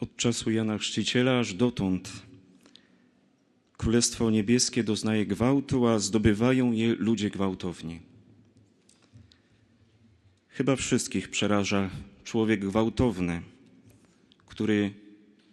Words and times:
Od 0.00 0.16
czasu 0.16 0.50
Jana 0.50 0.78
Chrzciciela 0.78 1.38
aż 1.38 1.54
dotąd 1.54 2.12
Królestwo 3.76 4.30
Niebieskie 4.30 4.84
doznaje 4.84 5.26
gwałtu, 5.26 5.86
a 5.86 5.98
zdobywają 5.98 6.72
je 6.72 6.94
ludzie 6.94 7.30
gwałtowni. 7.30 8.00
Chyba 10.48 10.76
wszystkich 10.76 11.30
przeraża 11.30 11.90
człowiek 12.24 12.60
gwałtowny, 12.60 13.42
który 14.46 14.90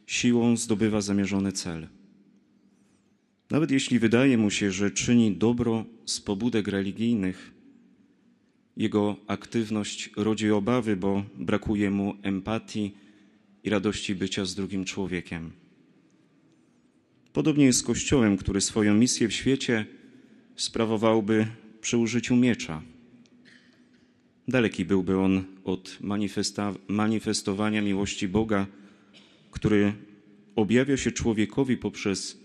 siłą 0.08 0.58
zdobywa 0.58 1.02
zamierzony 1.02 1.52
cel. 1.52 1.88
Nawet 3.50 3.72
jeśli 3.72 4.00
wydaje 4.00 4.38
mu 4.38 4.52
się, 4.52 4.72
że 4.72 4.92
czyni 4.92 5.32
dobro 5.32 5.86
z 6.06 6.22
pobudek 6.22 6.68
religijnych, 6.68 7.52
jego 8.78 9.16
aktywność 9.28 10.10
rodzi 10.16 10.52
obawy, 10.52 10.96
bo 10.96 11.24
brakuje 11.38 11.92
mu 11.92 12.16
empatii 12.22 13.03
i 13.64 13.70
radości 13.70 14.16
bycia 14.16 14.46
z 14.46 14.56
drugim 14.56 14.86
człowiekiem. 14.86 15.52
Podobnie 17.34 17.66
jest 17.66 17.80
z 17.80 17.84
Kościołem, 17.84 18.38
który 18.38 18.62
swoją 18.62 18.94
misję 18.94 19.28
w 19.28 19.34
świecie 19.34 19.86
sprawowałby 20.56 21.48
przy 21.82 21.98
użyciu 21.98 22.36
miecza. 22.36 22.82
Daleki 24.48 24.86
byłby 24.86 25.18
on 25.18 25.44
od 25.64 25.98
manifestowania 26.88 27.82
miłości 27.82 28.28
Boga, 28.28 28.68
który 29.52 29.94
objawia 30.56 30.98
się 30.98 31.12
człowiekowi 31.12 31.78
poprzez 31.78 32.38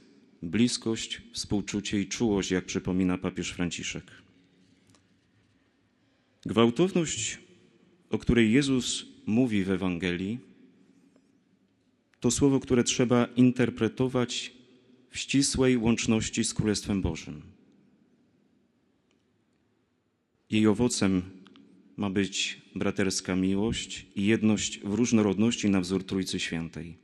bliskość, 0.42 1.22
współczucie 1.32 2.00
i 2.00 2.06
czułość, 2.06 2.50
jak 2.50 2.64
przypomina 2.64 3.18
papież 3.18 3.50
Franciszek. 3.50 4.04
Gwałtowność, 6.46 7.38
o 8.10 8.18
której 8.18 8.52
Jezus 8.52 9.06
mówi 9.26 9.64
w 9.64 9.70
Ewangelii, 9.70 10.38
to 12.20 12.30
słowo, 12.30 12.60
które 12.60 12.84
trzeba 12.84 13.24
interpretować 13.24 14.52
w 15.10 15.18
ścisłej 15.18 15.76
łączności 15.76 16.44
z 16.44 16.54
Królestwem 16.54 17.02
Bożym. 17.02 17.42
Jej 20.50 20.66
owocem 20.66 21.22
ma 21.96 22.10
być 22.10 22.62
braterska 22.74 23.36
miłość 23.36 24.06
i 24.16 24.26
jedność 24.26 24.80
w 24.80 24.94
różnorodności 24.94 25.70
na 25.70 25.80
wzór 25.80 26.04
Trójcy 26.04 26.40
Świętej. 26.40 26.98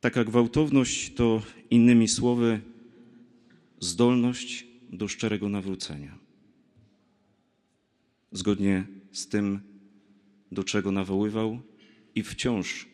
Taka 0.00 0.24
gwałtowność 0.24 1.14
to, 1.14 1.42
innymi 1.70 2.08
słowy, 2.08 2.60
zdolność 3.80 4.66
do 4.92 5.08
szczerego 5.08 5.48
nawrócenia. 5.48 6.18
Zgodnie 8.32 8.86
z 9.12 9.28
tym, 9.28 9.60
do 10.52 10.64
czego 10.64 10.92
nawoływał 10.92 11.60
i 12.14 12.22
wciąż 12.22 12.86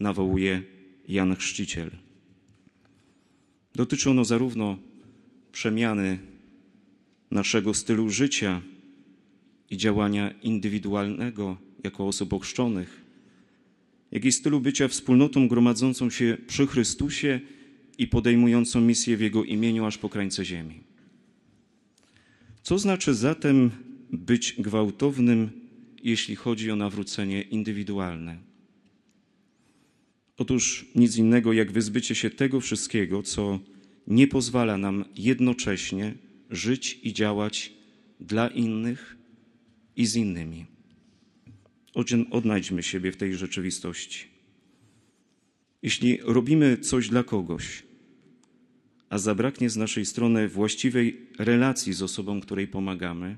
nawołuje 0.00 0.62
Jan 1.08 1.36
Chrzciciel. 1.36 1.90
Dotyczy 3.74 4.10
ono 4.10 4.24
zarówno 4.24 4.78
przemiany 5.52 6.18
naszego 7.30 7.74
stylu 7.74 8.10
życia 8.10 8.62
i 9.70 9.76
działania 9.76 10.30
indywidualnego 10.30 11.56
jako 11.84 12.06
osób 12.06 12.32
ochrzczonych, 12.32 13.04
jak 14.10 14.24
i 14.24 14.32
stylu 14.32 14.60
bycia 14.60 14.88
wspólnotą 14.88 15.48
gromadzącą 15.48 16.10
się 16.10 16.36
przy 16.46 16.66
Chrystusie 16.66 17.40
i 17.98 18.06
podejmującą 18.06 18.80
misję 18.80 19.16
w 19.16 19.20
Jego 19.20 19.44
imieniu 19.44 19.84
aż 19.84 19.98
po 19.98 20.08
krańce 20.08 20.44
ziemi. 20.44 20.80
Co 22.62 22.78
znaczy 22.78 23.14
zatem 23.14 23.70
być 24.12 24.54
gwałtownym, 24.58 25.50
jeśli 26.02 26.36
chodzi 26.36 26.70
o 26.70 26.76
nawrócenie 26.76 27.42
indywidualne? 27.42 28.51
Otóż 30.36 30.86
nic 30.94 31.16
innego 31.16 31.52
jak 31.52 31.72
wyzbycie 31.72 32.14
się 32.14 32.30
tego 32.30 32.60
wszystkiego, 32.60 33.22
co 33.22 33.60
nie 34.06 34.26
pozwala 34.26 34.78
nam 34.78 35.04
jednocześnie 35.16 36.14
żyć 36.50 37.00
i 37.02 37.12
działać 37.12 37.72
dla 38.20 38.48
innych 38.48 39.16
i 39.96 40.06
z 40.06 40.16
innymi. 40.16 40.66
Odnajdźmy 42.30 42.82
siebie 42.82 43.12
w 43.12 43.16
tej 43.16 43.34
rzeczywistości. 43.34 44.26
Jeśli 45.82 46.18
robimy 46.22 46.76
coś 46.78 47.08
dla 47.08 47.22
kogoś, 47.22 47.82
a 49.08 49.18
zabraknie 49.18 49.70
z 49.70 49.76
naszej 49.76 50.06
strony 50.06 50.48
właściwej 50.48 51.26
relacji 51.38 51.92
z 51.92 52.02
osobą, 52.02 52.40
której 52.40 52.68
pomagamy, 52.68 53.36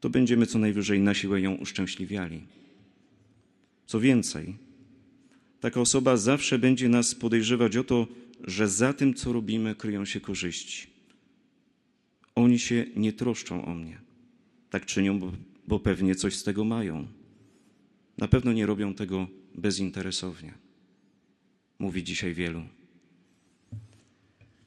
to 0.00 0.10
będziemy 0.10 0.46
co 0.46 0.58
najwyżej 0.58 1.00
na 1.00 1.14
siłę 1.14 1.40
ją 1.40 1.54
uszczęśliwiali. 1.54 2.42
Co 3.86 4.00
więcej, 4.00 4.54
taka 5.64 5.80
osoba 5.80 6.16
zawsze 6.16 6.58
będzie 6.58 6.88
nas 6.88 7.14
podejrzewać 7.14 7.76
o 7.76 7.84
to, 7.84 8.06
że 8.44 8.68
za 8.68 8.92
tym, 8.92 9.14
co 9.14 9.32
robimy, 9.32 9.74
kryją 9.74 10.04
się 10.04 10.20
korzyści. 10.20 10.86
Oni 12.34 12.58
się 12.58 12.86
nie 12.96 13.12
troszczą 13.12 13.64
o 13.64 13.74
mnie. 13.74 14.00
Tak 14.70 14.86
czynią, 14.86 15.18
bo, 15.18 15.32
bo 15.68 15.78
pewnie 15.78 16.14
coś 16.14 16.36
z 16.36 16.44
tego 16.44 16.64
mają. 16.64 17.06
Na 18.18 18.28
pewno 18.28 18.52
nie 18.52 18.66
robią 18.66 18.94
tego 18.94 19.26
bezinteresownie. 19.54 20.54
Mówi 21.78 22.04
dzisiaj 22.04 22.34
wielu. 22.34 22.62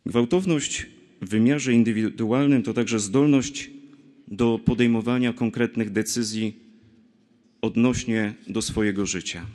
Gwałtowność 0.06 0.88
w 1.22 1.30
wymiarze 1.30 1.74
indywidualnym 1.74 2.64
to 2.64 2.74
także 2.74 3.00
zdolność 3.00 3.70
do 4.28 4.60
podejmowania 4.66 5.34
konkretnych 5.34 5.92
decyzji 5.92 6.60
odnośnie 7.62 8.34
do 8.48 8.62
swojego 8.62 9.06
życia 9.06 9.46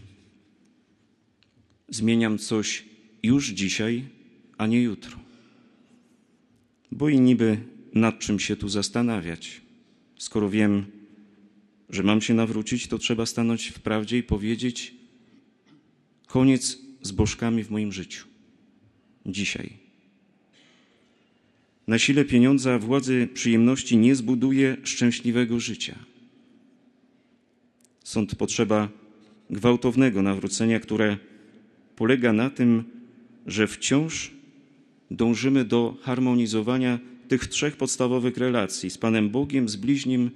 zmieniam 1.93 2.39
coś 2.39 2.85
już 3.23 3.49
dzisiaj, 3.49 4.05
a 4.59 4.67
nie 4.67 4.83
jutro. 4.83 5.19
Bo 6.91 7.09
i 7.09 7.21
niby 7.21 7.59
nad 7.95 8.19
czym 8.19 8.41
się 8.41 8.57
tu 8.57 8.69
zastanawiać. 8.69 9.61
Skoro 10.19 10.51
wiem, 10.51 10.87
że 11.91 12.03
mam 12.03 12.21
się 12.21 12.35
nawrócić, 12.35 12.87
to 12.87 12.99
trzeba 12.99 13.27
stanąć 13.27 13.69
w 13.69 13.81
prawdzie 13.81 14.19
i 14.19 14.23
powiedzieć: 14.23 14.95
koniec 16.27 16.79
z 17.03 17.13
bożkami 17.13 17.65
w 17.65 17.71
moim 17.71 17.93
życiu. 17.93 18.27
Dzisiaj. 19.27 19.73
Na 21.87 21.99
sile 21.99 22.25
pieniądza, 22.25 22.79
władzy, 22.79 23.29
przyjemności 23.35 23.97
nie 23.97 24.15
zbuduje 24.15 24.77
szczęśliwego 24.85 25.61
życia. 25.61 25.99
Sąd 28.05 28.35
potrzeba 28.35 28.89
gwałtownego 29.51 30.23
nawrócenia, 30.23 30.81
które 30.81 31.19
polega 31.97 32.33
na 32.33 32.51
tym, 32.51 32.85
że 33.47 33.67
wciąż 33.67 34.31
dążymy 35.11 35.65
do 35.65 35.97
harmonizowania 36.03 36.99
tych 37.29 37.47
trzech 37.47 37.77
podstawowych 37.77 38.37
relacji 38.37 38.91
z 38.91 38.99
Panem 38.99 39.31
Bogiem, 39.31 39.69
z 39.69 39.77
bliźnim 39.77 40.31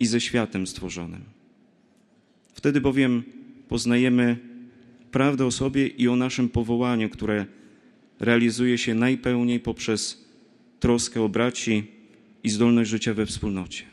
i 0.00 0.06
ze 0.06 0.20
światem 0.20 0.66
stworzonym. 0.66 1.20
Wtedy 2.54 2.80
bowiem 2.80 3.22
poznajemy 3.68 4.36
prawdę 5.10 5.46
o 5.46 5.50
sobie 5.50 5.86
i 5.86 6.08
o 6.08 6.16
naszym 6.16 6.48
powołaniu, 6.48 7.08
które 7.08 7.46
realizuje 8.20 8.78
się 8.78 8.94
najpełniej 8.94 9.60
poprzez 9.60 10.24
troskę 10.80 11.22
o 11.22 11.28
braci 11.28 11.84
i 12.44 12.50
zdolność 12.50 12.90
życia 12.90 13.14
we 13.14 13.26
wspólnocie. 13.26 13.84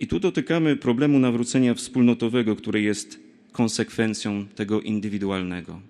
I 0.00 0.06
tu 0.06 0.20
dotykamy 0.20 0.76
problemu 0.76 1.18
nawrócenia 1.18 1.74
wspólnotowego, 1.74 2.56
które 2.56 2.80
jest 2.80 3.23
konsekwencją 3.54 4.46
tego 4.46 4.80
indywidualnego. 4.80 5.80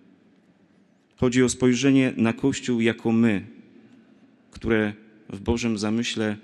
Chodzi 1.17 1.43
o 1.43 1.49
spojrzenie 1.49 2.13
na 2.17 2.33
Kościół 2.33 2.81
jako 2.81 3.13
my, 3.13 3.47
które 4.51 4.93
w 5.29 5.41
Bożym 5.41 5.79
zamyśle 5.79 6.37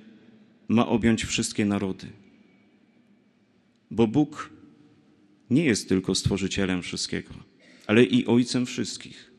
ma 0.69 0.86
objąć 0.86 1.25
wszystkie 1.25 1.64
narody. 1.64 2.06
Bo 3.91 4.06
Bóg 4.06 4.50
nie 5.50 5.64
jest 5.64 5.88
tylko 5.88 6.14
stworzycielem 6.14 6.82
wszystkiego, 6.82 7.34
ale 7.87 8.05
i 8.05 8.26
ojcem 8.26 8.66
wszystkich. 8.66 9.32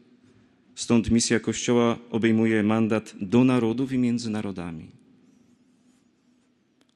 Stąd 0.76 1.12
misja 1.12 1.40
Kościoła 1.40 2.00
obejmuje 2.10 2.64
mandat 2.64 3.16
do 3.22 3.44
narodów 3.44 3.94
i 3.94 3.98
między 3.98 4.30
narodami. 4.30 4.88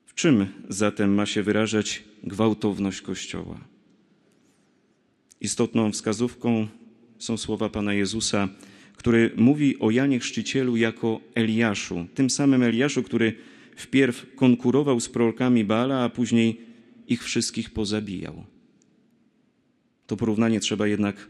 W 0.06 0.14
czym 0.14 0.48
zatem 0.70 1.14
ma 1.14 1.26
się 1.26 1.44
wyrażać 1.44 2.04
gwałtowność 2.24 3.02
Kościoła? 3.02 3.75
Istotną 5.46 5.92
wskazówką 5.92 6.68
są 7.20 7.38
słowa 7.38 7.70
Pana 7.70 7.94
Jezusa, 7.94 8.50
który 8.98 9.32
mówi 9.38 9.80
o 9.80 9.92
Janie 9.92 10.20
Chrzcicielu 10.20 10.78
jako 10.78 11.22
Eliaszu, 11.36 12.08
tym 12.14 12.30
samym 12.30 12.64
Eliaszu, 12.64 13.04
który 13.04 13.34
wpierw 13.76 14.36
konkurował 14.36 15.00
z 15.00 15.10
prorokami 15.10 15.64
Baala, 15.64 16.04
a 16.04 16.10
później 16.10 16.62
ich 17.08 17.24
wszystkich 17.24 17.70
pozabijał. 17.70 18.44
To 20.08 20.18
porównanie 20.18 20.60
trzeba 20.60 20.88
jednak 20.88 21.30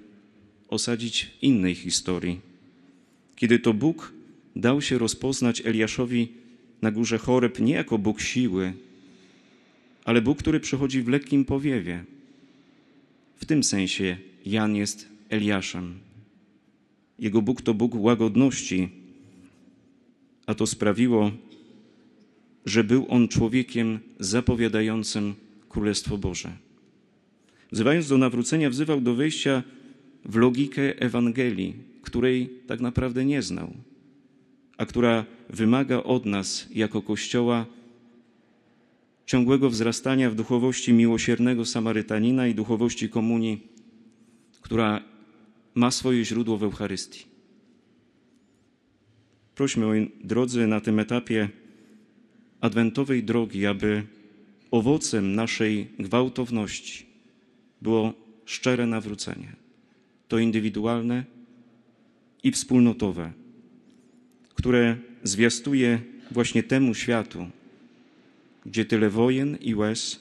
osadzić 0.68 1.26
w 1.26 1.44
innej 1.44 1.76
historii. 1.76 2.40
Kiedy 3.36 3.60
to 3.60 3.74
Bóg 3.74 4.14
dał 4.56 4.82
się 4.82 4.98
rozpoznać 4.98 5.62
Eliaszowi 5.66 6.28
na 6.82 6.92
górze 6.92 7.18
Choreb 7.18 7.60
nie 7.60 7.74
jako 7.74 7.98
Bóg 7.98 8.22
siły, 8.22 8.74
ale 10.06 10.22
Bóg, 10.22 10.38
który 10.38 10.60
przychodzi 10.60 11.02
w 11.02 11.08
lekkim 11.08 11.46
powiewie– 11.46 12.04
W 13.36 13.46
tym 13.46 13.64
sensie 13.64 14.18
Jan 14.46 14.76
jest 14.76 15.10
Eliaszem. 15.30 16.00
Jego 17.20 17.42
Bóg 17.42 17.62
to 17.62 17.74
Bóg 17.74 17.96
łagodności, 17.96 18.90
a 20.46 20.56
to 20.56 20.68
sprawiło, 20.68 21.32
że 22.66 22.84
był 22.84 23.06
on 23.10 23.28
człowiekiem 23.28 24.00
zapowiadającym 24.20 25.34
Królestwo 25.70 26.18
Boże. 26.18 26.52
Wzywając 27.72 28.08
do 28.08 28.18
nawrócenia, 28.18 28.70
wzywał 28.70 29.02
do 29.02 29.16
wejścia 29.16 29.64
w 30.26 30.36
logikę 30.36 31.00
Ewangelii, 31.00 31.74
której 32.02 32.50
tak 32.68 32.82
naprawdę 32.82 33.26
nie 33.26 33.42
znał, 33.42 33.74
a 34.78 34.86
która 34.86 35.26
wymaga 35.50 36.04
od 36.04 36.26
nas 36.26 36.68
jako 36.74 37.02
Kościoła 37.02 37.66
ciągłego 39.26 39.70
wzrastania 39.70 40.30
w 40.30 40.36
duchowości 40.36 40.94
miłosiernego 40.94 41.66
Samarytanina 41.66 42.48
i 42.48 42.56
duchowości 42.56 43.10
komunii, 43.10 43.68
która 44.62 45.02
ma 45.76 45.92
swoje 45.92 46.26
źródło 46.26 46.58
w 46.58 46.64
Eucharystii. 46.64 47.26
Prośmy, 49.56 50.08
drodzy, 50.24 50.68
na 50.68 50.82
tym 50.82 51.00
etapie 51.00 51.50
adwentowej 52.62 53.24
drogi, 53.24 53.66
aby 53.66 54.04
owocem 54.72 55.36
naszej 55.36 55.88
gwałtowności 56.00 57.06
było 57.82 58.14
szczere 58.46 58.86
nawrócenie. 58.86 59.56
To 60.28 60.40
indywidualne 60.40 61.26
i 62.44 62.52
wspólnotowe, 62.52 63.32
które 64.56 64.98
zwiastuje 65.24 66.02
właśnie 66.32 66.64
temu 66.64 66.94
światu, 66.94 67.48
gdzie 68.66 68.86
tyle 68.86 69.10
wojen 69.10 69.58
i 69.62 69.76
łez, 69.76 70.20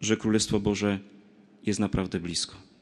że 0.00 0.16
Królestwo 0.16 0.60
Boże 0.60 0.98
jest 1.66 1.80
naprawdę 1.80 2.20
blisko. 2.20 2.63